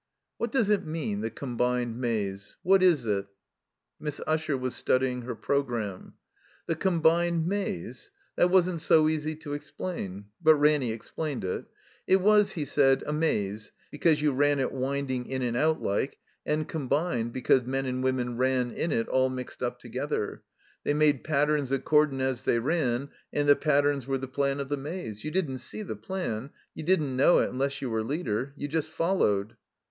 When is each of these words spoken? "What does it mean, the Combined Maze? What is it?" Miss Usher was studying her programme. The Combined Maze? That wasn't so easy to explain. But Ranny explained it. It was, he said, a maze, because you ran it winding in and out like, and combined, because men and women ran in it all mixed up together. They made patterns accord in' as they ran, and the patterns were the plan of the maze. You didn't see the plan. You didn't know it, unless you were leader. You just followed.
"What 0.39 0.51
does 0.51 0.71
it 0.71 0.83
mean, 0.83 1.21
the 1.21 1.29
Combined 1.29 1.95
Maze? 2.01 2.57
What 2.63 2.81
is 2.81 3.05
it?" 3.05 3.27
Miss 3.99 4.19
Usher 4.25 4.57
was 4.57 4.73
studying 4.75 5.21
her 5.21 5.35
programme. 5.35 6.15
The 6.65 6.73
Combined 6.75 7.45
Maze? 7.45 8.09
That 8.35 8.49
wasn't 8.49 8.81
so 8.81 9.07
easy 9.07 9.35
to 9.35 9.53
explain. 9.53 10.25
But 10.41 10.55
Ranny 10.55 10.91
explained 10.91 11.43
it. 11.43 11.65
It 12.07 12.19
was, 12.19 12.53
he 12.53 12.65
said, 12.65 13.03
a 13.05 13.13
maze, 13.13 13.71
because 13.91 14.23
you 14.23 14.31
ran 14.31 14.59
it 14.59 14.71
winding 14.71 15.27
in 15.27 15.43
and 15.43 15.55
out 15.55 15.83
like, 15.83 16.17
and 16.47 16.67
combined, 16.67 17.31
because 17.31 17.61
men 17.63 17.85
and 17.85 18.03
women 18.03 18.37
ran 18.37 18.71
in 18.71 18.91
it 18.91 19.07
all 19.07 19.29
mixed 19.29 19.61
up 19.61 19.77
together. 19.79 20.41
They 20.83 20.95
made 20.95 21.23
patterns 21.23 21.71
accord 21.71 22.11
in' 22.11 22.21
as 22.21 22.41
they 22.41 22.57
ran, 22.57 23.11
and 23.31 23.47
the 23.47 23.55
patterns 23.55 24.07
were 24.07 24.17
the 24.17 24.27
plan 24.27 24.59
of 24.59 24.67
the 24.67 24.77
maze. 24.77 25.23
You 25.23 25.29
didn't 25.29 25.59
see 25.59 25.83
the 25.83 25.95
plan. 25.95 26.49
You 26.73 26.81
didn't 26.81 27.15
know 27.15 27.37
it, 27.37 27.51
unless 27.51 27.83
you 27.83 27.91
were 27.91 28.01
leader. 28.03 28.53
You 28.57 28.67
just 28.67 28.89
followed. 28.89 29.57